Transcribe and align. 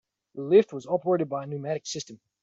The 0.33 0.41
lift 0.41 0.73
was 0.73 0.87
operated 0.87 1.29
by 1.29 1.43
a 1.43 1.45
pneumatic 1.45 1.85
system. 1.85 2.19